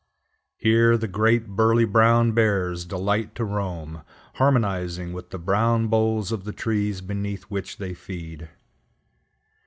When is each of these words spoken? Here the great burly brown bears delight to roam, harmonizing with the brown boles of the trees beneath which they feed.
Here 0.57 0.97
the 0.97 1.07
great 1.07 1.49
burly 1.49 1.85
brown 1.85 2.31
bears 2.31 2.85
delight 2.85 3.35
to 3.35 3.45
roam, 3.45 4.01
harmonizing 4.33 5.13
with 5.13 5.29
the 5.29 5.37
brown 5.37 5.89
boles 5.89 6.31
of 6.31 6.43
the 6.43 6.53
trees 6.53 7.01
beneath 7.01 7.43
which 7.51 7.77
they 7.77 7.93
feed. 7.93 8.49